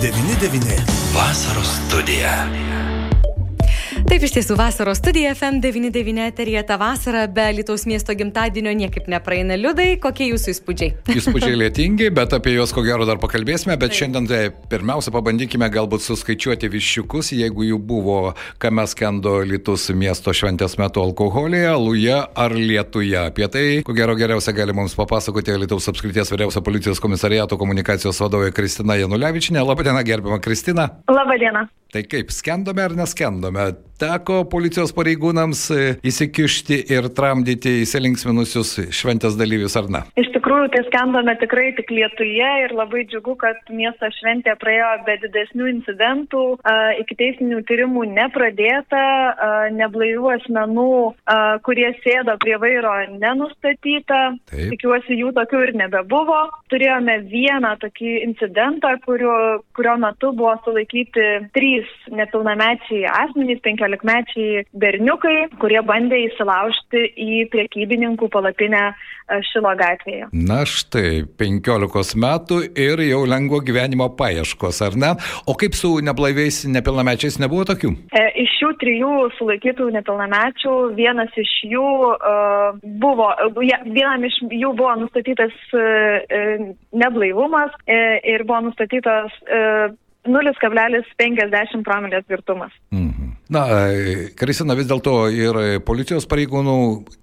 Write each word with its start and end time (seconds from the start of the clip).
FM99. 0.00 0.80
Vasaros 1.14 1.68
studija. 1.86 2.46
Taip 4.10 4.24
iš 4.26 4.32
tiesų 4.34 4.56
vasaros 4.58 4.98
studija 4.98 5.30
FM99 5.36 6.24
eterija 6.32 6.64
tą 6.66 6.74
vasarą 6.80 7.20
be 7.30 7.44
Lietuvos 7.54 7.84
miesto 7.86 8.10
gimtadienio 8.18 8.72
niekaip 8.74 9.06
nepraeina. 9.06 9.54
Liudai, 9.54 9.92
kokie 10.02 10.26
jūsų 10.32 10.50
įspūdžiai? 10.50 10.88
Įspūdžiai 11.20 11.54
lėtingi, 11.60 12.08
bet 12.16 12.34
apie 12.34 12.56
juos 12.56 12.74
ko 12.74 12.82
gero 12.82 13.06
dar 13.06 13.20
pakalbėsime, 13.22 13.76
bet 13.78 13.92
Taip. 13.92 14.00
šiandien 14.00 14.26
tai 14.26 14.40
pirmiausia 14.72 15.14
pabandykime 15.14 15.70
galbūt 15.70 16.02
suskaičiuoti 16.08 16.72
viščiukus, 16.74 17.30
jeigu 17.38 17.68
jų 17.68 17.78
buvo, 17.86 18.18
kame 18.58 18.82
skendo 18.90 19.36
Lietuvos 19.46 19.86
miesto 19.94 20.34
šventės 20.34 20.74
metu 20.82 21.06
alkoholėje, 21.06 21.70
aluje 21.76 22.18
ar 22.18 22.58
lietuje. 22.58 23.14
Apie 23.22 23.46
tai, 23.46 23.66
ko 23.86 23.94
gero 23.94 24.18
geriausia 24.18 24.58
gali 24.58 24.74
mums 24.74 24.98
papasakoti 24.98 25.54
Lietuvos 25.54 25.86
apskrities 25.94 26.34
vyriausio 26.34 26.66
policijos 26.66 26.98
komisariato 26.98 27.54
komunikacijos 27.62 28.18
vadovė 28.26 28.50
Kristina 28.58 28.98
Janulevičinė. 28.98 29.62
Labadiena, 29.62 30.02
gerbima 30.02 30.42
Kristina. 30.42 30.96
Labadiena. 31.06 31.68
Tai 31.90 32.04
kaip, 32.06 32.28
skendome 32.30 32.84
ar 32.84 32.92
neskendome? 32.94 33.64
Teko 34.00 34.44
policijos 34.48 34.94
pareigūnams 34.96 35.62
e, 35.74 35.80
įsikišti 36.08 36.78
ir 36.94 37.10
tramdyti 37.12 37.82
įsilinksminusius 37.82 38.70
šventės 38.96 39.36
dalyvius 39.36 39.76
ar 39.76 39.90
ne? 39.92 40.00
Iš 40.16 40.30
tikrųjų, 40.50 40.70
tai 40.74 40.82
skendome 40.88 41.34
tikrai 41.38 41.70
tik 41.78 41.90
Lietuje 41.94 42.48
ir 42.64 42.72
labai 42.74 43.04
džiugu, 43.06 43.36
kad 43.38 43.58
miesto 43.70 44.08
šventė 44.18 44.56
praėjo 44.58 44.88
be 45.06 45.14
didesnių 45.22 45.68
incidentų, 45.70 46.42
iki 47.02 47.16
teisinių 47.20 47.60
tyrimų 47.68 48.06
nepradėta, 48.16 49.02
neblaivių 49.76 50.32
asmenų, 50.34 50.94
kurie 51.66 51.90
sėdo 52.02 52.34
prie 52.42 52.56
vairo 52.62 52.94
nenustatyta. 53.12 54.20
Taip. 54.50 54.72
Tikiuosi, 54.74 55.18
jų 55.20 55.30
tokių 55.36 55.62
ir 55.68 55.74
nebebuvo. 55.84 56.40
Turėjome 56.72 57.20
vieną 57.30 57.76
tokį 57.82 58.16
incidentą, 58.24 58.96
kurio, 59.06 59.36
kurio 59.76 59.96
metu 60.02 60.32
buvo 60.34 60.56
sulaikyti 60.66 61.28
trys 61.54 61.86
nepilnamečiai 62.10 63.06
asmenys, 63.12 63.62
penkiolikmečiai 63.66 64.66
berniukai, 64.82 65.36
kurie 65.62 65.82
bandė 65.86 66.24
įsilaužti 66.26 67.06
į 67.14 67.46
priekybininkų 67.54 68.30
palapinę 68.34 68.90
Šilo 69.46 69.70
gatvėje. 69.78 70.26
Na 70.40 70.62
štai, 70.68 71.24
penkiolikos 71.36 72.14
metų 72.16 72.60
ir 72.78 73.02
jau 73.04 73.20
lengvo 73.28 73.58
gyvenimo 73.64 74.06
paieškos, 74.16 74.80
ar 74.86 74.96
ne? 74.96 75.10
O 75.50 75.56
kaip 75.58 75.76
su 75.76 75.90
neblaiviais 76.04 76.62
nepilnamečiais 76.70 77.36
nebuvo 77.42 77.66
tokių? 77.68 77.90
E, 78.16 78.22
iš 78.44 78.54
šių 78.60 78.70
trijų 78.80 79.12
sulaikytų 79.36 79.90
nepilnamečių 79.98 80.74
vienas 80.96 81.34
iš 81.40 81.52
jų 81.74 81.88
uh, 82.14 82.78
buvo, 83.02 83.28
ja, 83.66 83.82
vienam 83.84 84.24
iš 84.28 84.40
jų 84.48 84.72
buvo 84.78 84.94
nustatytas 85.02 85.56
uh, 85.76 86.70
neblaivumas 87.04 87.76
uh, 87.76 88.16
ir 88.24 88.46
buvo 88.48 88.70
nustatytas 88.70 89.36
uh, 89.44 89.92
0,50 90.28 91.84
promilės 91.84 92.26
girtumas. 92.28 92.72
Mhm. 92.92 93.09
Na, 93.50 93.64
Kristina, 94.38 94.76
vis 94.78 94.86
dėlto 94.86 95.24
ir 95.34 95.56
policijos 95.82 96.22
pareigūnų 96.30 96.74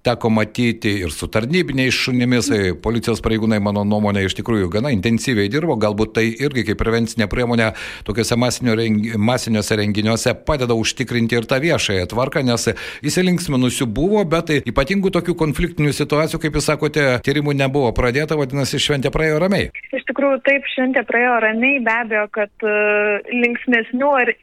teko 0.04 0.28
matyti 0.28 0.90
ir 1.06 1.12
su 1.14 1.24
tarnybiniais 1.32 1.96
šunimis. 1.96 2.50
Policijos 2.84 3.22
pareigūnai, 3.24 3.56
mano 3.64 3.80
nuomonė, 3.88 4.26
iš 4.28 4.36
tikrųjų 4.36 4.68
gana 4.74 4.92
intensyviai 4.92 5.48
dirbo. 5.48 5.78
Galbūt 5.80 6.12
tai 6.18 6.26
irgi 6.28 6.66
kaip 6.68 6.82
prevencinė 6.82 7.30
priemonė 7.32 7.70
tokiuose 8.04 8.36
rengi, 8.76 9.14
masiniuose 9.16 9.78
renginiuose 9.80 10.34
padeda 10.44 10.76
užtikrinti 10.76 11.38
ir 11.38 11.48
tą 11.48 11.62
viešąją 11.64 12.10
tvarką, 12.12 12.44
nes 12.44 12.68
įsilinksminusių 13.08 13.88
buvo, 13.88 14.20
bet 14.28 14.52
ypatingų 14.68 15.14
tokių 15.16 15.32
konfliktinių 15.32 15.96
situacijų, 15.96 16.42
kaip 16.44 16.60
jūs 16.60 16.68
sakote, 16.68 17.06
tyrimų 17.24 17.56
nebuvo 17.56 17.94
pradėta, 17.96 18.36
vadinasi, 18.36 18.76
šventė 18.76 19.14
praėjo 19.16 19.40
ramiai. 19.46 19.72
Iš 19.96 20.04
tikrųjų, 20.12 20.42
taip, 20.44 20.68
šventė 20.76 21.06
praėjo 21.08 21.40
ramiai, 21.46 21.80
be 21.88 21.96
abejo, 22.04 22.28
kad 22.36 22.68
uh, 22.68 23.32
linksmesnių 23.32 24.14
ar, 24.20 24.36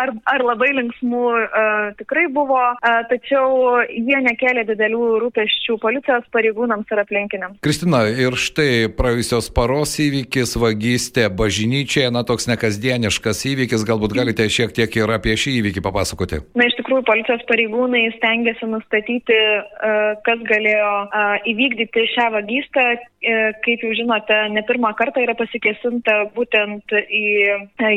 ar, 0.00 0.16
ar 0.32 0.48
labai 0.48 0.72
linksmų 0.80 1.09
klausimų 1.10 1.22
uh, 1.26 1.94
tikrai 1.98 2.28
buvo, 2.30 2.60
uh, 2.74 3.02
tačiau 3.10 3.82
jie 3.88 4.18
nekėlė 4.22 4.64
didelių 4.68 5.20
rūpeščių 5.24 5.78
policijos 5.80 6.24
pareigūnams 6.32 6.86
ir 6.90 7.02
aplinkiniams. 7.02 7.58
Kristina, 7.62 8.06
ir 8.08 8.36
štai 8.36 8.90
praėjusios 8.96 9.50
paros 9.50 9.98
įvykis, 9.98 10.56
vagystė 10.56 11.28
bažnyčioje, 11.30 12.10
na 12.10 12.22
toks 12.24 12.48
nekasdieniškas 12.50 13.44
įvykis, 13.52 13.86
galbūt 13.86 14.14
galite 14.14 14.46
šiek 14.48 14.72
tiek 14.72 14.90
ir 14.96 15.10
apie 15.10 15.36
šį 15.36 15.58
įvykį 15.60 15.84
papasakoti. 15.84 16.42
Na 16.54 16.66
iš 16.68 16.76
tikrųjų, 16.78 17.04
policijos 17.06 17.44
pareigūnai 17.50 18.10
stengiasi 18.18 18.70
nustatyti, 18.70 19.38
uh, 19.38 20.14
kas 20.26 20.44
galėjo 20.46 20.92
uh, 21.06 21.36
įvykdyti 21.50 22.06
šią 22.14 22.30
vagystę. 22.36 22.86
Uh, 23.20 23.50
kaip 23.64 23.82
jau 23.84 23.90
žinote, 23.92 24.36
ne 24.54 24.62
pirmą 24.64 24.94
kartą 24.96 25.20
yra 25.20 25.34
pasikesinta 25.36 26.30
būtent 26.36 26.94
į 26.96 27.26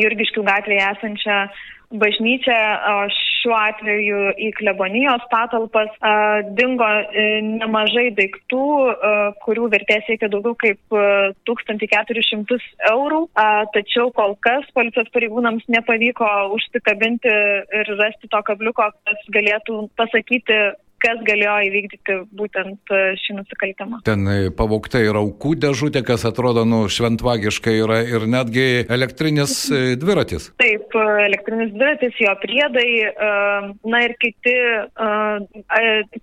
Jurgiškių 0.03 0.43
gatvėje 0.43 0.89
esančią 0.89 1.37
bažnyčią, 1.99 2.57
šiuo 3.13 3.55
atveju 3.57 4.19
į 4.39 4.49
klebonijos 4.57 5.25
patalpas, 5.31 5.91
dingo 6.57 6.87
e, 6.87 7.25
nemažai 7.45 8.07
daiktų, 8.17 8.63
kurių 9.43 9.67
vertė 9.73 9.99
siekia 10.07 10.29
daugiau 10.31 10.55
kaip 10.59 10.97
1400 11.49 12.59
eurų, 12.91 13.25
tačiau 13.75 14.09
kol 14.15 14.37
kas 14.45 14.67
policijos 14.77 15.11
pareigūnams 15.15 15.67
nepavyko 15.75 16.29
užsikabinti 16.55 17.33
ir 17.81 17.93
rasti 17.99 18.31
to 18.31 18.41
kabliuko, 18.47 18.89
kas 19.03 19.27
galėtų 19.35 19.87
pasakyti, 19.99 20.59
kas 21.03 21.21
galėjo 21.27 21.55
įvykdyti 21.67 22.17
būtent 22.39 22.93
e, 22.93 23.01
šį 23.19 23.37
nusikaltimą. 23.39 24.01
Ten 24.07 24.27
e, 24.31 24.37
pavokta 24.55 25.01
ir 25.03 25.19
aukų 25.19 25.55
dėžutė, 25.63 26.03
kas 26.07 26.25
atrodo, 26.29 26.65
nu, 26.69 26.83
šventvagiškai 26.91 27.75
yra 27.81 27.99
ir 28.07 28.27
netgi 28.29 28.67
elektrinis 28.87 29.57
e, 29.69 29.83
dviratis. 29.99 30.51
Taip, 30.61 30.95
elektrinis 31.25 31.73
dviratis, 31.75 32.15
jo 32.21 32.33
priedai, 32.43 32.87
na 33.89 34.03
ir 34.05 34.15
kiti, 34.21 34.53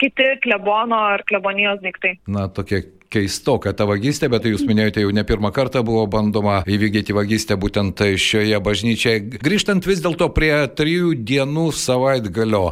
kiti 0.01 0.29
klebono 0.45 1.01
ar 1.15 1.25
klebonijos 1.29 1.83
daiktai. 1.85 2.17
Na, 2.31 2.49
tokie 2.53 2.83
keistoka 3.11 3.73
ta 3.75 3.87
vagystė, 3.91 4.29
bet 4.31 4.47
jūs 4.47 4.63
minėjote 4.69 5.03
jau 5.03 5.11
ne 5.15 5.25
pirmą 5.27 5.51
kartą 5.55 5.83
buvo 5.87 6.05
bandoma 6.11 6.61
įvykdyti 6.71 7.15
vagystę 7.17 7.57
būtent 7.61 8.03
šioje 8.23 8.61
bažnyčioje. 8.63 9.41
Grįžtant 9.43 9.87
vis 9.89 10.03
dėlto 10.05 10.31
prie 10.37 10.53
trijų 10.79 11.17
dienų 11.27 11.71
savaitgalio, 11.75 12.65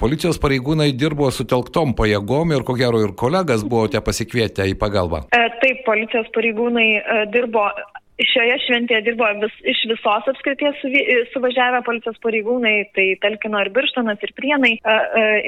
policijos 0.00 0.40
pareigūnai 0.42 0.90
dirbo 0.98 1.30
sutelktom 1.30 1.94
pajėgom 1.98 2.56
ir 2.56 2.66
ko 2.66 2.76
gero 2.78 3.02
ir 3.04 3.14
kolegas 3.18 3.62
buvote 3.66 4.02
pasikvietę 4.02 4.66
į 4.72 4.74
pagalbą. 4.80 5.26
E, 5.30 5.44
taip, 5.62 5.84
policijos 5.86 6.26
pareigūnai 6.34 6.88
e, 6.98 7.20
dirbo 7.34 7.68
Šioje 8.16 8.54
šventėje 8.64 9.02
dirbo 9.04 9.26
vis, 9.42 9.56
iš 9.68 9.82
visos 9.90 10.28
apskrities 10.32 10.78
su, 10.80 10.88
suvažiavę 11.34 11.82
policijos 11.84 12.16
pareigūnai, 12.24 12.88
tai 12.96 13.10
talkino 13.20 13.60
ir 13.60 13.68
birštanas, 13.76 14.22
ir 14.24 14.32
prienai, 14.38 14.72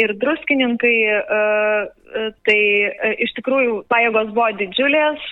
ir 0.04 0.12
druskininkai. 0.20 0.96
Tai 2.44 2.58
iš 3.24 3.32
tikrųjų 3.38 3.80
pajėgos 3.92 4.34
buvo 4.36 4.50
didžiulės, 4.60 5.24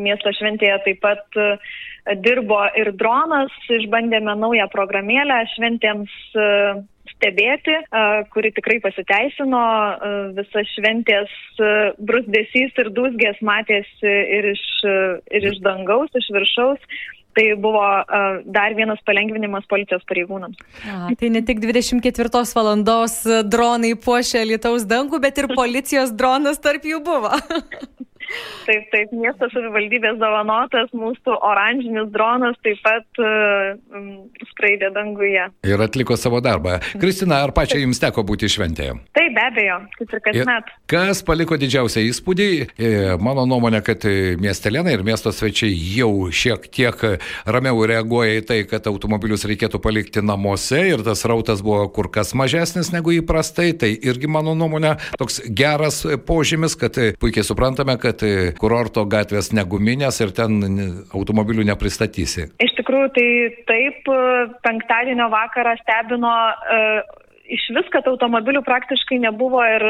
miesto 0.00 0.32
šventėje 0.36 0.78
taip 0.84 1.00
pat 1.04 1.40
dirbo 2.24 2.60
ir 2.80 2.92
dronas, 3.00 3.52
išbandėme 3.80 4.36
naują 4.40 4.68
programėlę 4.72 5.42
šventėms 5.54 6.16
stebėti, 7.22 7.78
kuri 8.34 8.50
tikrai 8.56 8.80
pasiteisino, 8.82 9.62
visas 10.34 10.74
šventės 10.74 11.32
brusdesys 12.02 12.78
ir 12.82 12.92
dūsgės 12.96 13.40
matėsi 13.46 14.14
ir 14.38 14.52
iš, 14.52 14.62
ir 15.30 15.50
iš 15.52 15.62
dangaus, 15.62 16.10
iš 16.18 16.30
viršaus. 16.34 16.94
Tai 17.32 17.46
buvo 17.56 17.80
uh, 17.80 18.42
dar 18.44 18.74
vienas 18.76 19.00
palengvinimas 19.08 19.64
policijos 19.64 20.02
pareigūnams. 20.04 20.58
A, 20.84 21.14
tai 21.16 21.30
ne 21.32 21.40
tik 21.40 21.62
24 21.64 22.28
valandos 22.52 23.14
dronai 23.48 23.94
puošia 23.96 24.44
Lietuvos 24.44 24.84
dangų, 24.84 25.22
bet 25.24 25.40
ir 25.40 25.48
policijos 25.56 26.12
dronas 26.12 26.60
tarp 26.60 26.84
jų 26.84 27.00
buvo. 27.06 27.32
Taip, 28.66 28.86
taip, 28.92 29.10
miesto 29.16 29.48
savivaldybės 29.50 30.18
dovanotas 30.20 30.92
mūsų 30.94 31.34
oranžinis 31.42 32.10
dronas 32.14 32.58
taip 32.62 32.78
pat 32.84 33.22
uh, 33.22 33.74
skraidė 34.52 34.92
danguje. 34.94 35.48
Ir 35.66 35.82
atliko 35.82 36.16
savo 36.20 36.40
darbą. 36.44 36.78
Kristina, 37.02 37.42
ar 37.42 37.54
pačia 37.56 37.80
jums 37.82 38.00
teko 38.02 38.24
būti 38.26 38.50
šventėje? 38.52 38.94
Taip, 39.16 39.34
be 39.34 39.44
abejo, 39.48 39.78
kaip 39.98 40.14
ir 40.14 40.22
kasmet. 40.28 40.70
Kas 40.90 41.22
paliko 41.26 41.58
didžiausią 41.58 42.04
įspūdį? 42.08 42.48
E, 42.76 42.92
mano 43.22 43.44
nuomonė, 43.50 43.82
kad 43.86 44.06
miestelėnai 44.42 44.94
ir 44.96 45.04
miesto 45.06 45.32
svečiai 45.34 45.74
jau 45.96 46.28
šiek 46.30 46.68
tiek 46.72 47.04
ramiau 47.46 47.82
reaguoja 47.88 48.38
į 48.38 48.46
tai, 48.48 48.60
kad 48.70 48.86
automobilius 48.90 49.46
reikėtų 49.48 49.82
palikti 49.82 50.22
namuose 50.24 50.84
ir 50.92 51.02
tas 51.06 51.24
rautas 51.28 51.64
buvo 51.64 51.88
kur 51.94 52.10
kas 52.12 52.34
mažesnis 52.38 52.92
negu 52.94 53.14
įprastai. 53.18 53.72
Tai 53.78 53.90
irgi 53.90 54.30
mano 54.30 54.54
nuomonė 54.58 54.94
toks 55.18 55.42
geras 55.50 56.02
požymis, 56.28 56.78
kad 56.78 56.98
puikiai 57.22 57.46
suprantame, 57.46 57.98
kad 58.02 58.21
kad 58.22 58.54
kurorto 58.60 59.04
gatvės 59.10 59.50
neguminės 59.56 60.20
ir 60.22 60.32
ten 60.36 60.60
automobilių 61.14 61.66
nepristatysi. 61.72 62.48
Iš 62.62 62.76
tikrųjų, 62.78 63.10
tai 63.16 63.26
taip, 63.68 64.10
penktadienio 64.64 65.28
vakarą 65.32 65.74
stebino 65.82 66.32
uh, 66.32 67.02
iš 67.52 67.68
vis, 67.76 67.90
kad 67.94 68.08
automobilių 68.10 68.62
praktiškai 68.66 69.20
nebuvo 69.26 69.62
ir 69.66 69.86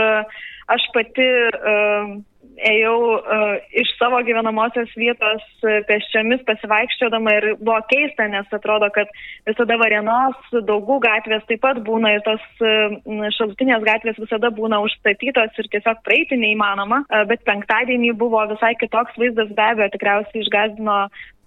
aš 0.72 0.86
pati 0.94 1.28
uh, 1.52 2.14
ėjau 2.60 2.96
uh, 3.16 3.54
iš 3.78 3.90
savo 3.98 4.20
gyvenamosios 4.26 4.90
vietos 4.98 5.42
pėsčiomis 5.88 6.44
pasivaikščiodama 6.48 7.34
ir 7.38 7.46
buvo 7.60 7.78
keista, 7.90 8.26
nes 8.30 8.48
atrodo, 8.52 8.90
kad 8.94 9.10
visada 9.48 9.78
Varienos, 9.80 10.38
daugų 10.68 10.98
gatvės 11.06 11.44
taip 11.48 11.62
pat 11.64 11.80
būna 11.86 12.14
ir 12.16 12.24
tos 12.26 12.44
uh, 12.64 12.96
šalutinės 13.38 13.84
gatvės 13.88 14.20
visada 14.20 14.52
būna 14.54 14.82
užstatytos 14.84 15.58
ir 15.62 15.70
tiesiog 15.74 16.02
praeiti 16.06 16.38
neįmanoma, 16.40 17.02
uh, 17.06 17.24
bet 17.30 17.44
penktadienį 17.48 18.14
buvo 18.20 18.44
visai 18.52 18.74
kitoks 18.80 19.16
vaizdas, 19.20 19.52
be 19.56 19.68
abejo, 19.68 19.92
tikriausiai 19.96 20.44
išgazdino 20.44 20.98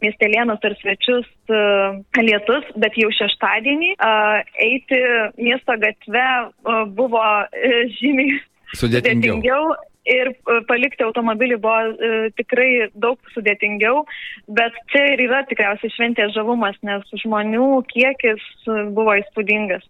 miestelėnus 0.04 0.64
ar 0.68 0.76
svečius 0.82 1.28
uh, 1.54 1.98
lietus, 2.20 2.68
bet 2.82 2.98
jau 3.00 3.10
šeštadienį 3.16 3.96
uh, 3.96 4.40
eiti 4.62 5.02
miesto 5.40 5.78
gatve 5.82 6.26
uh, 6.26 6.86
buvo 6.98 7.24
uh, 7.24 7.76
žymiai 8.00 8.40
sudėtingiau. 8.76 9.38
sudėtingiau 9.40 9.76
ir 10.06 10.32
palikti 10.70 11.06
automobilį 11.06 11.58
buvo 11.62 11.80
e, 11.90 12.12
tikrai 12.38 12.70
daug 12.94 13.20
sudėtingiau, 13.34 14.06
bet 14.58 14.78
čia 14.94 15.04
ir 15.14 15.26
yra 15.28 15.44
tikriausiai 15.50 15.94
šventės 15.96 16.36
žavumas, 16.38 16.78
nes 16.86 17.06
žmonių 17.24 17.84
kiekis 17.92 18.44
buvo 18.96 19.18
įspūdingas. 19.22 19.86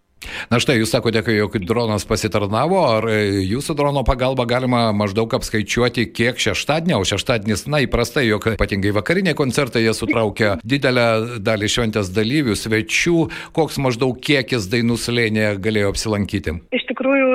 Na 0.48 0.56
štai, 0.62 0.78
jūs 0.80 0.94
sakote, 0.94 1.20
jog 1.36 1.58
dronas 1.68 2.06
pasitarnavo, 2.08 2.78
ar 2.88 3.06
e, 3.12 3.18
jūsų 3.44 3.76
drono 3.76 4.00
pagalba 4.06 4.46
galima 4.48 4.88
maždaug 4.96 5.34
apskaičiuoti, 5.36 6.06
kiek 6.16 6.40
šeštadienį, 6.40 6.96
o 6.96 7.04
šeštadienis, 7.04 7.66
na 7.68 7.82
įprastai, 7.84 8.24
jog 8.30 8.48
ypatingai 8.54 8.94
vakariniai 8.96 9.36
koncertai 9.36 9.84
jie 9.84 9.92
sutraukia 9.96 10.54
didelę 10.64 11.38
dalį 11.44 11.68
šventės 11.68 12.08
dalyvių, 12.16 12.56
svečių, 12.56 13.16
koks 13.56 13.76
maždaug 13.82 14.16
kiekis 14.16 14.70
dainų 14.72 14.96
slėnė 15.02 15.50
galėjo 15.60 15.92
apsilankyti? 15.92 16.56
Iš 16.72 16.88
tikrųjų, 16.88 17.28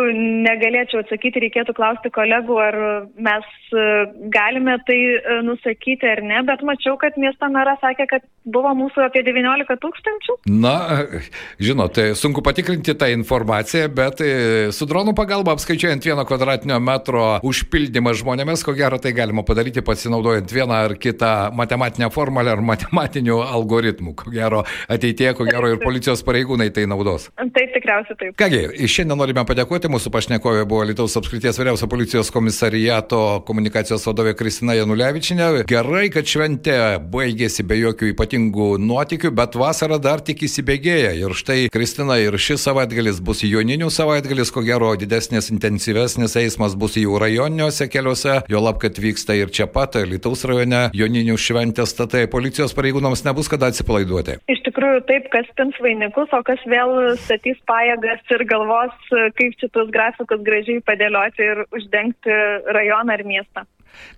negalėčiau 0.48 1.04
atsakyti, 1.04 1.45
reikėtų 1.45 1.78
klausti 1.78 2.10
kolegų, 2.18 2.57
ar 2.66 2.80
mes 3.22 3.48
e, 3.78 3.86
galime 4.33 4.80
tai 4.89 5.00
e, 5.19 5.38
nusakyti 5.45 6.10
ar 6.16 6.24
ne, 6.25 6.42
bet 6.50 6.66
mačiau, 6.66 6.98
kad 7.01 7.19
miesto 7.22 7.51
meras 7.54 7.78
sakė, 7.86 8.10
kad 8.10 8.28
buvo 8.50 8.74
mūsų 8.81 9.06
apie 9.06 9.22
19 9.28 9.80
tūkstančių. 9.86 10.39
Na, 10.50 10.75
žinot, 11.62 11.94
tai 12.00 12.12
sunku 12.18 12.42
patikrinti 12.42 12.70
patikrinti 12.71 12.95
tą 12.95 13.07
informaciją, 13.07 13.88
bet 13.89 14.21
e, 14.21 14.71
su 14.71 14.85
dronų 14.88 15.13
pagalba 15.15 15.53
apskaičiuojant 15.56 16.06
vieno 16.06 16.23
kvadratinio 16.25 16.79
metro 16.79 17.39
užpildymą 17.44 18.13
žmonėmis, 18.15 18.63
ko 18.63 18.73
gero 18.73 19.00
tai 19.01 19.12
galima 19.13 19.44
padaryti 19.44 19.81
pasinaudojant 19.81 20.51
vieną 20.51 20.73
ar 20.73 20.95
kitą 20.95 21.51
matematinę 21.56 22.09
formulę 22.12 22.51
ar 22.51 22.62
matematinių 22.62 23.41
algoritmų. 23.44 24.15
Ko 24.15 24.31
gero 24.31 24.63
ateitie, 24.88 25.33
ko 25.35 25.45
gero 25.45 25.71
ir 25.71 25.81
policijos 25.83 26.23
pareigūnai 26.23 26.71
tai 26.71 26.88
naudos. 26.88 27.29
Taip, 27.38 27.73
tikriausiai 27.75 28.18
taip. 28.19 28.38
Kągi, 28.39 28.88
šiandien 28.88 29.19
norime 29.19 29.44
padėkoti, 29.47 29.91
mūsų 29.91 30.13
pašnekovė 30.13 30.65
buvo 30.69 30.85
Lietuvos 30.88 31.18
apskrities 31.19 31.59
vyriausio 31.59 31.89
policijos 31.91 32.31
komisariato 32.31 33.41
komunikacijos 33.47 34.07
vadovė 34.07 34.35
Kristina 34.39 34.77
Janulevičinė. 34.79 35.65
Gerai, 35.69 36.07
kad 36.13 36.29
šventė 36.29 36.77
baigėsi 37.12 37.65
be 37.68 37.81
jokių 37.81 38.13
ypatingų 38.13 38.71
nuotikių, 38.81 39.33
bet 39.35 39.59
vasara 39.59 40.00
dar 40.01 40.23
tik 40.23 40.45
įsibėgėja. 40.47 41.13
Ir 41.19 41.35
štai 41.38 41.59
Kristina 41.73 42.21
ir 42.21 42.38
šis 42.39 42.61
savaitgalis 42.62 43.19
bus 43.25 43.42
joninių 43.46 43.90
savaitgalis, 43.94 44.52
ko 44.54 44.63
gero 44.66 44.92
didesnis, 45.00 45.50
intensyvesnis 45.54 46.38
eismas 46.40 46.78
bus 46.80 46.96
jau 47.02 47.18
rajoniniuose 47.22 47.90
keliuose, 47.92 48.38
jo 48.52 48.62
lab, 48.63 48.80
kad 48.84 49.00
vyksta 49.02 49.36
ir 49.40 49.52
čia 49.54 49.68
pat, 49.72 49.98
Lietuvos 50.08 50.46
rajone, 50.48 50.84
joninių 50.98 51.38
šventės, 51.42 51.96
tad 51.98 52.16
policijos 52.31 52.75
pareigūnams 52.78 53.25
nebus 53.28 53.52
kada 53.52 53.72
atsipalaiduoti. 53.72 54.40
Iš 54.52 54.63
tikrųjų 54.69 55.04
taip, 55.10 55.28
kas 55.34 55.50
pins 55.58 55.78
vainikus, 55.84 56.31
o 56.31 56.42
kas 56.48 56.63
vėl 56.69 56.96
statys 57.25 57.60
pajėgas 57.69 58.24
ir 58.38 58.46
galvos, 58.50 58.96
kaip 59.38 59.60
šitus 59.62 59.92
grafikus 59.94 60.42
gražiai 60.46 60.81
padėlioti 60.86 61.48
ir 61.52 61.66
uždengti 61.75 62.42
rajoną 62.78 63.19
ar 63.19 63.28
miestą. 63.28 63.68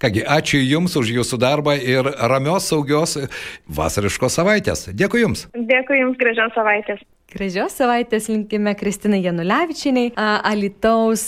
Kągi, 0.01 0.21
ačiū 0.27 0.59
Jums 0.61 0.95
už 0.99 1.13
Jūsų 1.17 1.39
darbą 1.41 1.75
ir 1.79 2.05
ramios, 2.29 2.67
saugios 2.69 3.17
vasariškos 3.65 4.37
savaitės. 4.39 4.87
Dėkui 4.93 5.23
Jums. 5.23 5.47
Dėkui 5.53 6.01
Jums, 6.01 6.19
gražios 6.19 6.53
savaitės. 6.57 7.01
Gražios 7.33 7.73
savaitės 7.73 8.27
linkime 8.29 8.75
Kristinai 8.77 9.23
Janulevičiniai, 9.23 10.11
Alitaus 10.45 11.23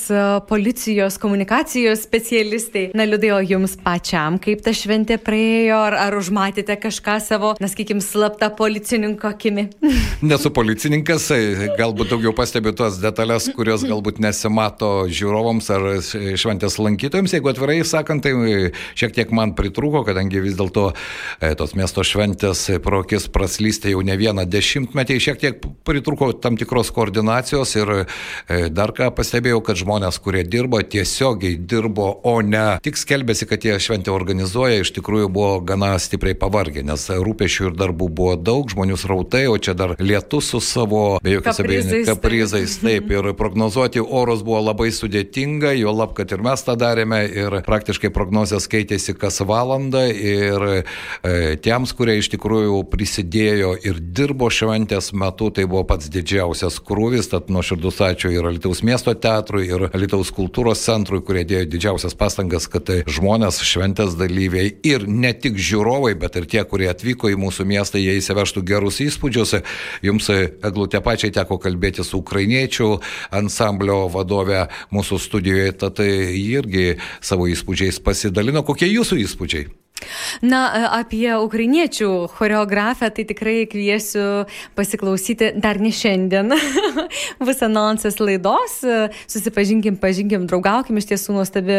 policijos 0.46 1.16
komunikacijos 1.18 2.04
specialistai. 2.06 2.92
Na, 2.94 3.08
liūdėjo 3.10 3.40
jums 3.50 3.74
pačiam, 3.82 4.38
kaip 4.42 4.62
ta 4.62 4.70
šventė 4.76 5.18
praėjo, 5.18 5.80
ar, 5.88 5.98
ar 6.04 6.18
užmatėte 6.20 6.76
kažką 6.84 7.16
savo, 7.26 7.56
na, 7.58 7.70
sakykim, 7.72 8.04
slaptą 8.06 8.52
policininko 8.54 9.32
akimi? 9.32 9.64
Nesu 10.30 10.52
policininkas, 10.54 11.26
tai 11.32 11.72
galbūt 11.80 12.14
daugiau 12.14 12.36
stebiu 12.46 12.76
tos 12.78 13.02
detalės, 13.02 13.50
kurios 13.58 13.88
galbūt 13.90 14.22
nesimato 14.22 15.08
žiūrovams 15.10 15.72
ar 15.74 15.88
šventės 16.38 16.78
lankytojams. 16.86 17.34
Jeigu 17.34 17.50
atvirai 17.50 17.80
sakant, 17.82 18.28
tai 18.28 18.70
šiek 18.94 19.18
tiek 19.18 19.34
man 19.34 19.56
pritrūko, 19.58 20.06
kadangi 20.06 20.46
vis 20.46 20.54
dėlto 20.62 20.92
e, 20.94 21.56
tos 21.58 21.74
miesto 21.74 22.06
šventės 22.06 22.68
prokis 22.86 23.26
praslysti 23.34 23.96
jau 23.96 24.06
ne 24.06 24.22
vieną 24.22 24.46
dešimtmetį, 24.46 25.22
šiek 25.30 25.42
tiek 25.42 25.66
pritrūko 25.66 25.95
pritruko 25.96 26.34
tam 26.34 26.58
tikros 26.60 26.92
koordinacijos 26.92 27.76
ir 27.80 27.92
e, 27.96 28.06
dar 28.70 28.92
ką 28.96 29.08
pastebėjau, 29.16 29.62
kad 29.64 29.80
žmonės, 29.80 30.20
kurie 30.20 30.44
dirbo, 30.44 30.82
tiesiogiai 30.84 31.56
dirbo, 31.56 32.10
o 32.28 32.36
ne 32.44 32.66
tik 32.84 33.00
skelbėsi, 33.00 33.48
kad 33.48 33.64
jie 33.64 33.78
šventę 33.80 34.12
organizuoja, 34.12 34.82
iš 34.84 34.92
tikrųjų 34.98 35.30
buvo 35.32 35.62
gana 35.64 35.94
stipriai 36.02 36.36
pavargę, 36.40 36.84
nes 36.84 37.08
rūpešių 37.08 37.70
ir 37.70 37.78
darbų 37.80 38.10
buvo 38.18 38.36
daug, 38.36 38.68
žmonių 38.72 38.98
srautai, 39.00 39.46
o 39.48 39.56
čia 39.56 39.76
dar 39.78 39.96
lietus 40.02 40.52
su 40.52 40.60
savo, 40.64 41.04
be 41.24 41.38
jokios 41.38 41.62
abejonės, 41.64 42.10
kaprizais, 42.10 42.76
taip, 42.84 43.08
ir 43.16 43.32
prognozuoti 43.40 44.04
orus 44.04 44.44
buvo 44.46 44.60
labai 44.66 44.90
sudėtinga, 44.96 45.72
jo 45.80 45.96
lab, 45.96 46.16
kad 46.18 46.36
ir 46.36 46.44
mes 46.44 46.66
tą 46.68 46.76
darėme 46.80 47.22
ir 47.30 47.60
praktiškai 47.66 48.12
prognozijas 48.16 48.68
keitėsi 48.72 49.16
kas 49.16 49.40
valandą 49.48 50.04
ir 50.12 50.68
e, 50.76 50.84
tiems, 51.64 51.96
kurie 51.96 52.20
iš 52.20 52.34
tikrųjų 52.36 52.84
prisidėjo 52.92 53.76
ir 53.88 54.04
dirbo 54.04 54.52
šventės 54.52 55.14
metu, 55.16 55.52
tai 55.56 55.68
buvo 55.70 55.85
pats 55.88 56.10
didžiausias 56.12 56.80
krūvis, 56.84 57.30
tad 57.32 57.52
nuoširdus 57.54 58.02
ačiū 58.04 58.32
ir 58.34 58.48
Alitaus 58.50 58.82
miesto 58.86 59.14
teatrui, 59.14 59.68
ir 59.70 59.88
Alitaus 59.92 60.32
kultūros 60.36 60.82
centrui, 60.84 61.22
kurie 61.26 61.46
dėjo 61.48 61.68
didžiausias 61.72 62.18
pastangas, 62.18 62.68
kad 62.72 62.88
tai 62.90 62.98
žmonės, 63.10 63.62
šventės 63.66 64.18
dalyviai 64.20 64.74
ir 64.88 65.08
ne 65.08 65.32
tik 65.34 65.60
žiūrovai, 65.62 66.16
bet 66.20 66.40
ir 66.42 66.50
tie, 66.50 66.64
kurie 66.68 66.90
atvyko 66.92 67.32
į 67.32 67.40
mūsų 67.46 67.68
miestą, 67.70 68.02
jie 68.02 68.18
įsivežtų 68.20 68.66
gerus 68.66 69.02
įspūdžius. 69.06 69.56
Jums, 70.06 70.30
Eglutė, 70.66 71.02
pačiai 71.06 71.34
teko 71.36 71.60
kalbėti 71.62 72.06
su 72.06 72.20
ukrainiečių 72.24 72.92
ansamblio 73.36 74.06
vadove 74.14 74.66
mūsų 74.96 75.22
studijoje, 75.22 75.72
tad 75.86 76.02
irgi 76.02 76.96
savo 77.22 77.50
įspūdžiais 77.52 78.02
pasidalino. 78.04 78.66
Kokie 78.66 78.90
jūsų 78.92 79.22
įspūdžiai? 79.26 79.85
Na, 80.44 80.90
apie 80.92 81.38
ukrainiečių 81.40 82.28
choreografę 82.36 83.08
tai 83.16 83.24
tikrai 83.26 83.64
kviesiu 83.72 84.44
pasiklausyti 84.76 85.54
dar 85.56 85.80
ne 85.80 85.92
šiandien. 85.96 86.52
Bus 87.46 87.64
anonsas 87.64 88.20
laidos. 88.20 88.82
Susipažinkim, 89.32 89.96
pažinkim, 90.02 90.44
draugaukim. 90.52 91.00
Iš 91.00 91.08
tiesų 91.14 91.38
nuostabi 91.38 91.78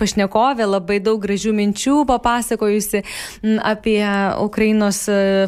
pašnekovė, 0.00 0.64
labai 0.64 0.96
daug 1.04 1.20
gražių 1.20 1.52
minčių 1.58 1.98
papasakojusi 2.08 3.02
apie 3.60 4.00
Ukrainos 4.40 5.02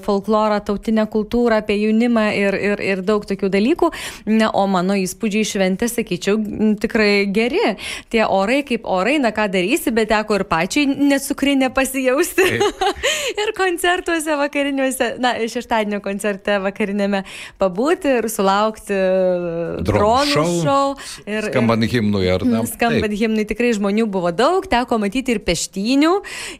folklorą, 0.04 0.60
tautinę 0.68 1.08
kultūrą, 1.08 1.62
apie 1.64 1.78
jaunimą 1.80 2.26
ir, 2.36 2.58
ir, 2.72 2.84
ir 2.92 3.04
daug 3.08 3.24
tokių 3.24 3.48
dalykų. 3.56 3.92
Na, 4.28 4.52
o 4.52 4.66
mano 4.68 4.98
įspūdžiai 5.00 5.48
šventė, 5.48 5.88
sakyčiau, 5.88 6.36
tikrai 6.84 7.24
geri. 7.32 7.64
Tie 8.12 8.22
orai 8.28 8.60
kaip 8.68 8.84
orai, 8.84 9.16
na 9.22 9.32
ką 9.32 9.48
darysi, 9.56 9.96
bet 9.96 10.12
teko 10.12 10.36
ir 10.36 10.46
pačiai 10.52 10.84
nesukrinė 10.92 11.72
pasirinkti 11.72 12.01
pasijausti. 12.02 12.42
ir 13.42 13.52
koncertuose 13.56 14.36
vakariniuose, 14.36 15.08
na, 15.22 15.34
šeštadienio 15.48 16.00
koncerte 16.02 16.58
vakarinėme 16.62 17.22
pabūti 17.60 18.18
ir 18.20 18.28
sulaukti 18.30 18.96
dronų 19.86 20.46
šou. 20.62 20.94
Ir, 21.26 21.48
skambant 21.50 21.86
himnui, 21.88 22.26
ar 22.32 22.44
ne? 22.46 22.62
Skambant 22.70 23.14
himnui 23.16 23.46
tikrai 23.48 23.72
žmonių 23.76 24.06
buvo 24.12 24.32
daug, 24.34 24.66
teko 24.70 24.98
matyti 25.02 25.36
ir 25.36 25.42
peštinių 25.46 26.12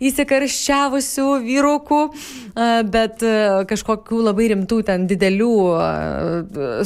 įsikarščiavusių 0.02 1.28
vyrukų, 1.46 2.00
bet 2.92 3.24
kažkokių 3.70 4.22
labai 4.28 4.50
rimtų 4.54 4.82
ten 4.88 5.06
didelių 5.10 5.52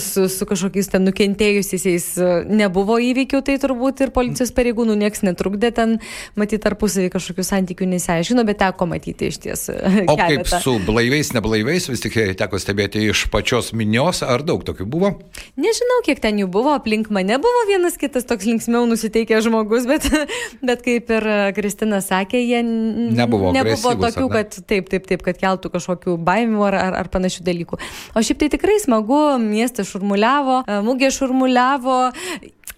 su, 0.02 0.26
su 0.32 0.48
kažkokiais 0.48 0.90
ten 0.92 1.06
nukentėjusiais 1.06 2.08
nebuvo 2.50 2.98
įvykių, 3.02 3.42
tai 3.46 3.58
turbūt 3.62 4.04
ir 4.06 4.14
policijos 4.16 4.52
pareigūnų 4.56 4.98
nieks 5.00 5.24
netrukdė 5.26 5.72
ten 5.76 5.98
matyti 6.38 6.62
tarpusavį 6.66 7.10
kažkokių 7.14 7.46
santykių 7.46 7.88
nesiaiškino, 7.94 8.45
bet 8.46 8.60
teko 8.62 8.88
matyti 8.90 9.30
iš 9.30 9.38
ties. 9.42 9.66
O 10.06 10.16
kaip 10.18 10.48
su 10.48 10.76
blaiviais, 10.86 11.32
neblaiviais, 11.36 11.88
vis 11.90 12.02
tik 12.04 12.16
teko 12.38 12.60
stebėti 12.62 13.02
iš 13.10 13.26
pačios 13.32 13.72
minios, 13.76 14.22
ar 14.26 14.44
daug 14.46 14.64
tokių 14.66 14.86
buvo? 14.90 15.12
Nežinau, 15.60 16.00
kiek 16.06 16.20
ten 16.22 16.40
jų 16.40 16.48
buvo, 16.52 16.74
aplink 16.78 17.10
mane 17.14 17.38
buvo 17.42 17.64
vienas 17.70 17.98
kitas 18.00 18.28
toks 18.28 18.48
linksmiau 18.48 18.86
nusiteikęs 18.90 19.46
žmogus, 19.46 19.88
bet, 19.90 20.08
bet 20.68 20.84
kaip 20.86 21.12
ir 21.18 21.28
Kristina 21.56 22.00
sakė, 22.04 22.40
jie 22.42 22.62
nebuvo, 22.64 23.52
nebuvo 23.56 23.94
tokių, 24.06 24.28
kad 24.32 24.58
taip, 24.64 24.90
taip, 24.92 25.08
taip, 25.10 25.24
kad 25.26 25.40
keltų 25.42 25.72
kažkokių 25.76 26.18
baimių 26.26 26.66
ar, 26.70 26.78
ar, 26.80 27.00
ar 27.04 27.12
panašių 27.12 27.46
dalykų. 27.46 27.80
O 28.16 28.24
šiaip 28.24 28.42
tai 28.42 28.50
tikrai 28.56 28.78
smagu, 28.82 29.22
miestas 29.42 29.90
šurmuliavo, 29.92 30.62
mūgė 30.86 31.12
šurmuliavo, 31.14 32.00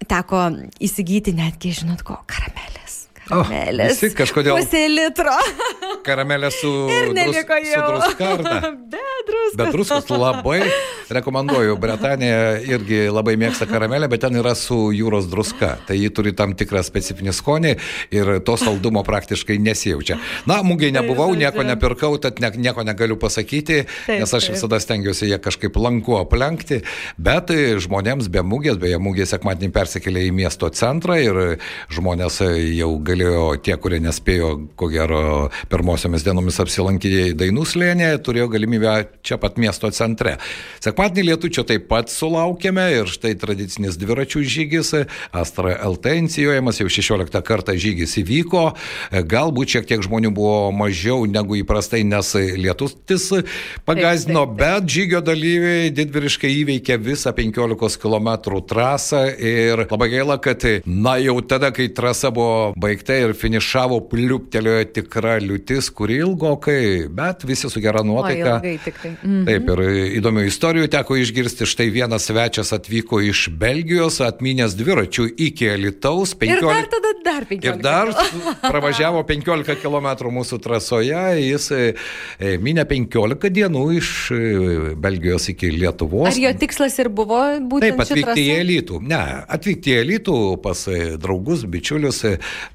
teko 0.09 0.45
įsigyti 0.85 1.35
netgi, 1.37 1.75
žinot 1.83 2.05
ko, 2.07 2.21
karamelės 3.29 3.43
karamelės. 3.45 4.01
visi 4.01 4.15
kažkodėl- 4.17 4.57
Pusė 4.59 4.85
litro. 4.89 5.35
Karamelė 6.07 6.51
su, 6.55 6.71
neliko 7.19 7.59
su 7.61 7.73
jau. 7.73 7.89
druskos. 9.55 9.57
Bet 9.57 9.73
druskos 9.73 10.11
labai 10.25 10.61
rekomenduoju. 11.09 11.77
Britanija 11.81 12.59
irgi 12.61 13.09
labai 13.13 13.37
mėgsta 13.41 13.67
karamelę, 13.69 14.09
bet 14.11 14.23
ten 14.25 14.37
yra 14.37 14.55
su 14.59 14.91
jūros 14.95 15.29
druska. 15.31 15.77
Tai 15.89 15.97
ji 15.97 16.11
turi 16.15 16.35
tam 16.37 16.55
tikrą 16.59 16.83
specifinį 16.85 17.33
skonį 17.37 17.75
ir 18.15 18.33
to 18.45 18.57
saldumo 18.61 19.03
praktiškai 19.07 19.59
nesijaučia. 19.63 20.19
Na, 20.49 20.61
mūgiai 20.67 20.93
nebuvau, 20.95 21.31
nieko 21.39 21.65
nepirkau, 21.67 22.15
tad 22.23 22.43
ne, 22.45 22.51
nieko 22.57 22.85
negaliu 22.87 23.19
pasakyti, 23.21 23.85
nes 24.09 24.35
aš 24.35 24.51
visada 24.55 24.81
stengiuosi 24.83 25.31
ją 25.33 25.41
kažkaip 25.43 25.77
lanku 25.81 26.19
aplenkti. 26.21 26.83
Bet 27.17 27.53
e, 27.55 27.79
žmonėms 27.81 28.29
be 28.33 28.45
mūgės, 28.45 28.79
beje, 28.81 29.01
mūgė 29.03 29.29
sekmadienį 29.29 29.73
persikėlė 29.75 30.27
į 30.29 30.35
miesto 30.37 30.69
centrą 30.75 31.19
ir 31.23 31.41
žmonės 31.95 32.43
jau 32.77 32.93
galėjo, 33.05 33.47
tie, 33.65 33.77
kurie 33.81 34.01
nespėjo, 34.05 34.55
ko 34.79 34.91
gero, 34.93 35.23
pirmosiomis 35.73 36.27
dienomis 36.27 36.61
apsilankyti 36.63 37.33
Dainų 37.39 37.65
slėnėje, 37.69 38.21
turėjo 38.25 38.49
galimybę 38.53 38.95
čia 39.25 39.38
pat 39.43 39.59
miesto 39.61 39.91
centre. 39.95 40.37
Sekmadienį 40.85 41.27
lietučio 41.33 41.65
taip 41.69 41.89
pat 41.91 42.11
sulaukėme 42.13 42.85
ir 42.97 43.11
štai 43.11 43.35
tradicinis 43.41 43.99
dviračių 44.01 44.43
žygis, 44.45 44.95
Astra 45.33 45.75
LT 45.89 46.15
inicijuojamas, 46.23 46.81
jau 46.83 46.89
16 46.93 47.43
kartą 47.47 47.75
žygis 47.79 48.17
įvyko, 48.23 48.65
galbūt 49.29 49.75
šiek 49.77 49.89
tiek 49.91 50.03
žmonių 50.05 50.31
buvo 50.35 50.71
mažiau 50.75 51.25
negu 51.29 51.59
įprastai, 51.61 52.05
nes 52.07 52.33
lietutis 52.59 53.29
pagazdino, 53.89 54.45
Taip, 54.47 54.57
taip, 54.57 54.59
taip. 54.59 54.83
bet 54.83 54.93
žygio 54.95 55.21
dalyviai 55.25 55.91
didvyriškai 55.95 56.51
įveikė 56.63 56.99
visą 57.03 57.33
15 57.37 57.99
km 58.03 58.31
trasą 58.69 59.25
ir 59.39 59.85
labai 59.91 60.09
gaila, 60.13 60.39
kad 60.43 60.65
na 60.87 61.17
jau 61.23 61.39
tada, 61.43 61.71
kai 61.75 61.89
trasa 61.95 62.31
buvo 62.35 62.73
baigta 62.79 63.17
ir 63.19 63.35
finišavo, 63.39 64.01
pliuptelėjo 64.11 64.89
tikra 64.99 65.37
liūtis, 65.43 65.91
kuri 65.95 66.19
ilgokai, 66.25 67.09
bet 67.13 67.45
visi 67.49 67.71
su 67.71 67.81
gera 67.85 68.01
O, 68.03 68.07
nuotaika. 68.07 68.59
ilgai 68.59 68.77
Mm. 69.29 69.45
Taip, 69.45 69.69
ir 69.75 69.81
įdomių 70.23 70.47
istorijų 70.49 70.89
teko 70.93 71.19
išgirsti. 71.21 71.67
Štai 71.69 71.91
vienas 71.93 72.29
svečias 72.31 72.73
atvyko 72.73 73.21
iš 73.27 73.49
Belgijos, 73.61 74.23
atminęs 74.25 74.77
dviračių 74.79 75.27
iki 75.49 75.69
Alitaus. 75.75 76.33
Ir 76.47 76.63
dar 76.65 76.87
tada 76.89 77.13
dar 77.29 77.45
15. 77.45 77.69
Ir 77.69 77.83
dar 77.83 78.13
pravažiavo 78.63 79.21
15 79.29 79.77
km 79.83 80.31
mūsų 80.33 80.59
trasoje, 80.65 81.19
jis 81.43 81.69
e, 81.75 81.81
e, 82.39 82.55
minė 82.63 82.87
15 82.89 83.53
dienų 83.59 83.85
iš 83.99 84.13
e, 84.33 84.39
Belgijos 84.97 85.51
iki 85.53 85.73
Lietuvos. 85.75 86.31
Ar 86.31 86.41
jo 86.41 86.53
tikslas 86.63 86.97
ir 87.03 87.11
buvo 87.13 87.41
būtent 87.61 87.99
Taip, 87.99 88.05
atvykti 88.07 88.47
į? 88.47 88.55
Elytų. 88.63 89.03
Ne, 89.09 89.21
atvykti 89.59 89.93
į 89.93 89.99
Elytų 90.05 90.39
pas 90.65 90.87
draugus, 91.21 91.67
bičiulius, 91.69 92.23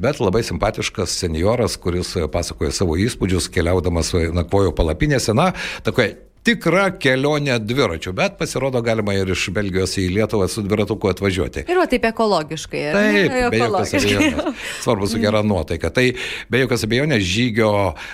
bet 0.03 0.21
labai 0.21 0.43
simpatiškas 0.45 1.17
senioras, 1.23 1.79
kuris 1.81 2.13
pasakoja 2.33 2.75
savo 2.75 2.99
įspūdžius, 3.01 3.49
keliaudamas 3.53 4.13
nakvojo 4.35 4.75
palapinėse. 4.77 5.33
Na, 5.37 5.51
tokia 5.85 6.11
tikra 6.43 6.87
kelionė 6.99 7.55
dviračiu, 7.63 8.13
bet 8.15 8.35
pasirodo 8.39 8.81
galima 8.83 9.15
ir 9.15 9.31
iš 9.31 9.47
Belgijos 9.55 9.95
į 10.01 10.09
Lietuvą 10.17 10.49
su 10.51 10.63
dviratuku 10.65 11.11
atvažiuoti. 11.13 11.65
Ir 11.71 11.79
va 11.79 11.85
taip 11.89 12.07
ekologiškai. 12.09 12.83
Taip, 12.95 13.35
be 13.53 13.61
jokios 13.61 13.95
abejonės. 13.99 14.65
Svarbu 14.83 15.09
su 15.11 15.21
gera 15.23 15.43
nuotaika. 15.47 15.91
Tai 15.95 16.05
be 16.51 16.63
jokios 16.63 16.83
abejonės 16.87 17.23
žygio 17.27 17.71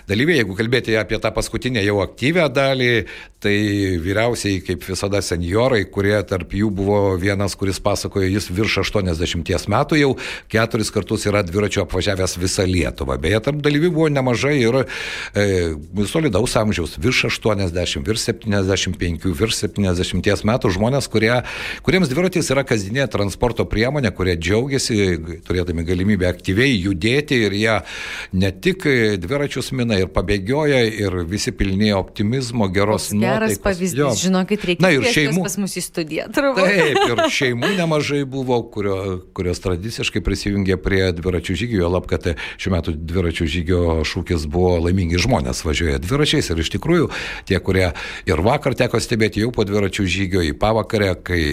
dalyviai, 0.09 0.43
jeigu 0.43 0.57
kalbėti 0.59 0.97
apie 0.99 1.17
tą 1.21 1.33
paskutinę 1.33 1.83
jau 1.85 1.97
aktyvę 2.05 2.45
dalį, 2.53 2.93
tai 3.39 3.55
vyriausiai, 4.03 4.59
kaip 4.67 4.83
visada, 4.83 5.21
seniorai, 5.23 5.85
kurie 5.89 6.17
tarp 6.27 6.53
jų 6.59 6.69
buvo 6.75 6.99
vienas, 7.19 7.55
kuris 7.57 7.79
pasakojo, 7.81 8.27
jis 8.27 8.49
virš 8.51 8.81
80 8.83 9.69
metų 9.71 9.99
jau 10.01 10.09
keturis 10.51 10.91
kartus 10.91 11.25
yra 11.29 11.41
dviračiu 11.47 11.85
apvažiavęs 11.85 12.35
visą 12.41 12.67
Lietuvą. 12.67 13.15
Beje, 13.23 13.39
tarp 13.47 13.63
dalyvių 13.63 13.93
buvo 13.95 14.09
nemažai 14.11 14.57
ir 14.59 14.81
e, 14.83 15.47
solidaus 16.11 16.57
amžiaus, 16.59 16.97
virš 16.99 17.29
80, 17.31 18.03
virš 18.05 18.18
75, 18.21 19.25
virš 19.39 19.57
70 19.63 20.43
metų 20.47 20.71
žmonės, 20.75 21.07
kurie, 21.11 21.31
kuriems 21.85 22.09
dviratis 22.11 22.49
yra 22.53 22.63
kasdienė 22.67 23.07
transporto 23.11 23.65
priemonė, 23.69 24.11
kurie 24.15 24.35
džiaugiasi 24.37 24.99
turėdami 25.47 25.85
galimybę 25.87 26.27
aktyviai 26.29 26.75
judėti 26.77 27.39
ir 27.47 27.55
jie 27.57 27.77
ne 28.33 28.51
tik 28.51 28.85
dviračius 29.23 29.71
mina 29.75 29.97
ir 30.01 30.09
pabėgioja 30.13 30.81
ir 30.89 31.19
visi 31.29 31.51
pilni 31.55 31.91
optimizmo, 31.95 32.67
geros 32.73 33.09
Koks 33.09 33.19
Geras 33.19 33.39
nuotaikos. 33.39 33.63
pavyzdys, 33.63 33.97
Jo. 33.99 34.09
žinokit, 34.15 34.63
reikia 34.67 34.83
Na 34.83 34.91
ir 34.93 35.05
šeimų. 35.07 35.43
pas 35.45 35.57
mus 35.61 35.75
į 35.79 35.83
studiją. 35.85 36.27
turbūt. 36.35 36.59
Taip, 36.65 36.99
ir 37.09 37.21
šeimų 37.39 37.69
nemažai 37.79 38.23
buvo, 38.29 38.59
kurio, 38.73 38.97
kurios 39.33 39.59
tradiciškai 39.63 40.21
prisijungė 40.25 40.77
prie 40.83 41.11
dviračių 41.15 41.55
žygio, 41.63 41.81
jo 41.85 41.89
lab, 41.95 42.07
kad 42.11 42.27
šiuo 42.59 42.73
metu 42.75 42.93
dviračių 42.93 43.47
žygio 43.55 43.81
šūkis 44.05 44.45
buvo 44.51 44.75
laimingi 44.83 45.19
žmonės 45.21 45.63
važiuoja 45.65 45.99
dviračiais 46.03 46.49
ir 46.51 46.59
iš 46.63 46.71
tikrųjų 46.75 47.09
tie, 47.49 47.59
kurie 47.63 47.89
ir 48.29 48.41
vakar 48.45 48.75
teko 48.77 49.01
stebėti 49.01 49.43
jau 49.43 49.53
po 49.55 49.65
dviračių 49.67 50.05
žygio 50.09 50.43
į 50.49 50.55
pavakarę, 50.59 51.13
kai 51.23 51.43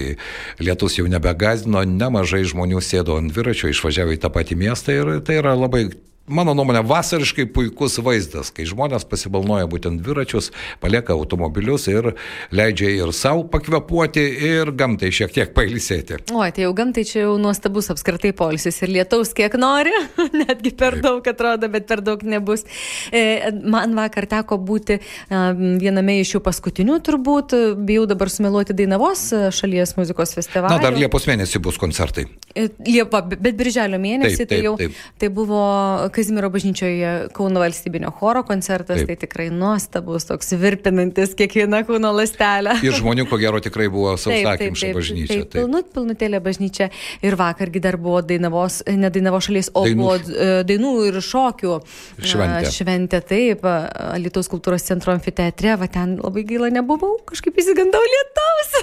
lietus 0.63 0.99
jau 0.99 1.07
nebegazdino, 1.11 1.85
nemažai 1.87 2.45
žmonių 2.49 2.83
sėdo 2.85 3.19
ant 3.21 3.33
dviračio, 3.33 3.71
išvažiavo 3.73 4.17
į 4.17 4.21
tą 4.23 4.33
patį 4.35 4.61
miestą 4.65 4.97
ir 4.97 5.13
tai 5.27 5.41
yra 5.43 5.57
labai 5.59 5.89
Mano 6.26 6.56
nuomonė, 6.59 6.80
vasariškai 6.83 7.45
puikus 7.54 8.00
vaizdas, 8.02 8.49
kai 8.50 8.64
žmonės 8.66 9.04
pasibalnoja 9.06 9.68
būtent 9.71 10.00
dviračius, 10.02 10.49
palieka 10.83 11.14
automobilius 11.14 11.85
ir 11.87 12.09
leidžia 12.50 12.88
ir 12.97 13.12
savo 13.14 13.45
pakvepuoti, 13.52 14.25
ir 14.49 14.73
gamtai 14.75 15.12
šiek 15.14 15.30
tiek 15.37 15.52
pailsėti. 15.54 16.18
Oi, 16.35 16.49
tai 16.50 16.64
jau 16.64 16.73
gamtai 16.75 17.04
čia 17.06 17.21
jau 17.28 17.37
nuostabus 17.38 17.92
apskritai 17.95 18.33
polisis 18.35 18.83
ir 18.83 18.90
lietaus 18.97 19.30
kiek 19.38 19.54
nori, 19.54 19.92
netgi 20.42 20.73
per 20.75 20.99
daug 21.04 21.23
atrodo, 21.30 21.71
bet 21.71 21.87
per 21.87 22.02
daug 22.02 22.25
nebus. 22.26 22.66
E, 23.14 23.52
Man 23.76 23.95
vakar 23.95 24.26
teko 24.30 24.59
būti 24.62 24.99
viename 25.30 26.18
iš 26.25 26.37
jų 26.37 26.42
paskutinių 26.42 26.99
turbūt, 27.06 27.54
bijau 27.87 28.09
dabar 28.11 28.30
sumeluoti 28.33 28.75
Dainavos 28.76 29.28
šalies 29.54 29.95
muzikos 29.99 30.35
festivalį. 30.35 30.75
Na, 30.75 30.83
dar 30.83 30.99
Liepos 30.99 31.30
mėnesį 31.30 31.62
bus 31.62 31.78
koncertai. 31.78 32.26
E, 32.50 32.66
Liepa, 32.88 33.23
bet 33.30 33.54
birželio 33.54 34.02
mėnesį 34.02 34.42
Taip, 34.42 34.49
tai 34.50 34.56
taip, 34.56 34.66
jau 34.66 34.76
taip. 34.80 35.00
tai 35.23 35.33
buvo 35.38 35.62
Kazimiero 36.16 36.49
bažnyčioje 36.52 37.28
Kauno 37.37 37.61
valstybinio 37.61 38.11
choro 38.16 38.42
koncertas, 38.46 39.02
Taip. 39.02 39.11
tai 39.11 39.16
tikrai 39.26 39.49
nuostabus, 39.52 40.25
toks 40.30 40.54
virpinantis 40.56 41.35
kiekvieną 41.37 41.82
kūno 41.88 42.12
lastelę. 42.16 42.78
Ir 42.87 42.96
žmonių, 42.96 43.26
ko 43.28 43.37
gero, 43.40 43.61
tikrai 43.61 43.90
buvo 43.92 44.14
sausakimša 44.20 44.92
bažnyčia. 44.96 45.42
Taip, 45.42 45.52
pilnu, 45.58 45.82
pilnutėlė 45.92 46.40
bažnyčia. 46.44 46.88
Ir 47.26 47.37
vakargi 47.37 47.82
dar 47.85 47.99
buvo 48.00 48.23
Dainavos, 48.25 48.80
ne 48.88 49.11
Dainavos 49.12 49.50
šalies, 49.50 49.70
o 49.76 49.85
Dainų- 49.85 50.00
buvo 50.00 50.16
e, 50.16 50.49
dainų 50.70 50.94
ir 51.11 51.20
šokių 51.28 51.75
e, 51.76 52.30
Šventė. 52.32 52.73
Šventė, 52.73 53.20
taip, 53.35 53.68
Lietuvos 54.16 54.49
kultūros 54.52 54.88
centro 54.88 55.12
amfiteatre, 55.12 55.76
va 55.76 55.90
ten 55.92 56.16
labai 56.23 56.46
gaila 56.49 56.73
nebuvau, 56.73 57.18
kažkaip 57.28 57.61
įsigandau 57.61 58.00
lietaus. 58.14 58.80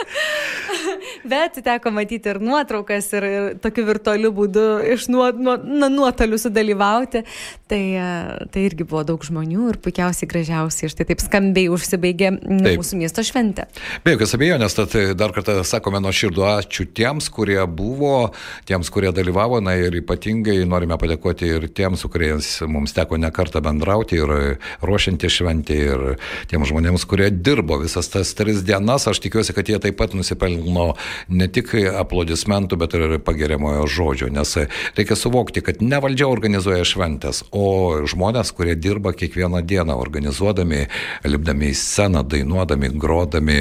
Bet 1.30 1.58
teko 1.64 1.92
matyti 1.94 2.30
ir 2.32 2.40
nuotraukas, 2.42 3.10
ir, 3.18 3.26
ir 3.26 3.48
tokiu 3.62 3.84
virtualiu 3.88 4.32
būdu 4.34 4.66
iš 4.94 5.08
nuo, 5.12 5.28
nuo, 5.36 5.56
na, 5.60 5.90
nuotolių 5.92 6.39
sudalyvauti. 6.40 7.24
Tai, 7.70 7.82
e, 7.94 8.46
tai 8.50 8.64
irgi 8.66 8.86
buvo 8.88 9.04
daug 9.06 9.22
žmonių 9.22 9.68
ir 9.70 9.80
puikiausiai 9.84 10.28
gražiausiai. 10.30 10.90
Štai 10.90 11.06
taip 11.12 11.22
skambiai 11.22 11.70
užsibaigė 11.70 12.32
Taip. 12.40 12.80
mūsų 12.80 12.98
miesto 12.98 13.24
šventė. 13.26 13.68
Be 14.04 14.16
jokios 14.16 14.34
abejonės, 14.34 14.76
tad 14.78 14.96
dar 15.20 15.34
kartą 15.36 15.60
sakome 15.66 16.00
nuo 16.02 16.12
širdų 16.14 16.46
ačiū 16.48 16.88
tiems, 16.96 17.30
kurie 17.32 17.60
buvo, 17.66 18.32
tiems, 18.68 18.90
kurie 18.92 19.12
dalyvavo, 19.14 19.60
na 19.62 19.76
ir 19.78 20.00
ypatingai 20.00 20.58
norime 20.68 20.98
padėkoti 21.00 21.50
ir 21.56 21.68
tiems, 21.76 22.02
su 22.02 22.10
kuriais 22.12 22.48
mums 22.70 22.94
teko 22.96 23.18
nekartą 23.20 23.62
bendrauti 23.64 24.18
ir 24.18 24.34
ruošianti 24.86 25.30
šventį, 25.30 25.78
ir 25.92 26.04
tiems 26.50 26.70
žmonėms, 26.72 27.06
kurie 27.10 27.30
dirbo 27.30 27.78
visas 27.82 28.10
tas 28.12 28.32
tris 28.38 28.64
dienas. 28.66 29.06
Aš 29.10 29.22
tikiuosi, 29.24 29.54
kad 29.56 29.68
jie 29.68 29.78
taip 29.82 29.98
pat 30.00 30.16
nusipelno 30.16 30.94
ne 31.28 31.48
tik 31.52 31.74
aplodismentų, 32.00 32.80
bet 32.80 32.96
ir 32.98 33.16
pageriamojo 33.24 33.86
žodžio, 33.90 34.30
nes 34.32 34.56
reikia 34.98 35.18
suvokti, 35.18 35.64
kad 35.64 35.82
ne 35.84 36.00
valdžia 36.02 36.29
organizuoja 36.30 36.84
šventės, 36.86 37.42
o 37.52 38.00
žmonės, 38.08 38.52
kurie 38.56 38.74
dirba 38.78 39.12
kiekvieną 39.16 39.62
dieną 39.66 39.96
organizuodami, 40.00 40.86
lipdami 41.26 41.70
į 41.70 41.76
sceną, 41.78 42.22
dainuodami, 42.30 42.90
grodami, 43.00 43.58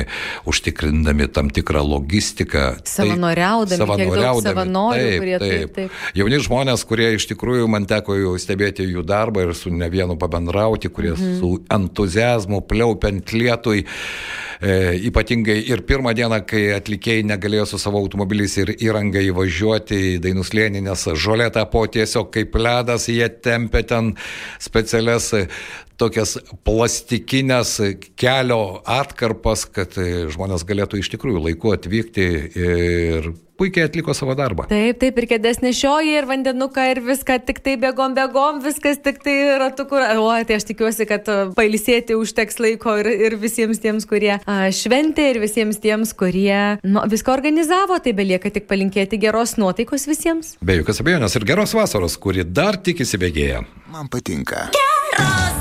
užtikrindami 0.49 1.29
tam 1.33 1.51
tikrą 1.53 1.83
logistiką. 1.85 2.65
Savanoriaudami, 2.89 3.89
kiek 4.03 4.13
daug 4.15 4.43
savanorių, 4.45 5.07
kurie 5.21 5.39
taip, 5.43 5.73
taip. 5.77 5.97
Jauni 6.17 6.41
žmonės, 6.45 6.85
kurie 6.89 7.11
iš 7.17 7.29
tikrųjų 7.33 7.69
man 7.71 7.87
teko 7.89 8.17
jau 8.17 8.35
stebėti 8.41 8.87
jų 8.87 9.05
darbą 9.07 9.47
ir 9.47 9.55
su 9.57 9.73
ne 9.73 9.89
vienu 9.91 10.17
pabendrauti, 10.19 10.91
kurie 10.93 11.13
mhm. 11.15 11.39
su 11.41 11.55
entuzijazmu 11.79 12.63
pliaupiant 12.69 13.35
lietui. 13.35 13.85
E, 14.59 14.71
ypatingai 15.07 15.61
ir 15.71 15.85
pirmą 15.87 16.11
dieną, 16.17 16.41
kai 16.43 16.65
atlikėjai 16.75 17.23
negalėjo 17.29 17.63
su 17.71 17.77
savo 17.79 18.01
automobiliais 18.03 18.57
ir 18.59 18.73
įranga 18.75 19.21
įvažiuoti 19.23 19.99
į 20.09 20.17
dainų 20.25 20.43
slėnį, 20.43 20.81
nes 20.83 21.05
žolė 21.15 21.47
tapo 21.55 21.85
tiesiog 21.87 22.27
kaip 22.33 22.57
ledas, 22.59 23.07
jie 23.07 23.29
tempė 23.39 23.85
ten 23.87 24.11
specialias 24.59 25.31
tokias 25.99 26.35
plastikinės 26.67 27.77
kelio 28.19 28.81
atkarpas, 28.83 29.63
kad 29.71 29.95
žmonės 29.95 30.67
galėtų 30.67 30.99
iš 30.99 31.13
tikrųjų 31.15 31.45
laiku 31.47 31.71
atvykti 31.77 32.27
ir 32.59 33.31
puikiai 33.59 33.89
atliko 33.89 34.15
savo 34.17 34.35
darbą. 34.39 34.65
Taip, 34.71 34.99
taip, 35.01 35.19
ir 35.19 35.27
kėdės 35.33 35.61
nešioji, 35.63 36.15
ir 36.19 36.27
vandenuką, 36.29 36.85
ir 36.93 37.01
viską 37.05 37.39
tik 37.47 37.61
tai 37.65 37.75
bėgom, 37.81 38.15
bėgom, 38.17 38.61
viskas 38.63 39.01
tik 39.03 39.21
tai 39.25 39.35
ratuku. 39.61 39.99
O, 40.19 40.29
tai 40.47 40.59
aš 40.59 40.67
tikiuosi, 40.71 41.07
kad 41.09 41.27
pailsėti 41.57 42.17
užteks 42.19 42.59
laiko 42.63 42.95
ir, 43.01 43.11
ir 43.29 43.37
visiems 43.41 43.81
tiems, 43.83 44.07
kurie 44.09 44.35
a, 44.39 44.57
šventė, 44.75 45.29
ir 45.33 45.41
visiems 45.43 45.81
tiems, 45.83 46.15
kurie 46.17 46.79
nu, 46.87 47.03
viską 47.11 47.35
organizavo. 47.35 47.99
Tai 48.03 48.15
belieka 48.15 48.51
tik 48.55 48.69
palinkėti 48.71 49.19
geros 49.21 49.57
nuotaikos 49.59 50.07
visiems. 50.09 50.55
Be 50.63 50.79
jokios 50.79 51.03
abejonės 51.03 51.35
ir 51.39 51.47
geros 51.49 51.75
vasaros, 51.77 52.17
kuri 52.21 52.47
dar 52.47 52.79
tik 52.79 53.03
įsibėgėja. 53.05 53.65
Man 53.93 54.11
patinka. 54.11 54.69
Geros. 54.75 55.58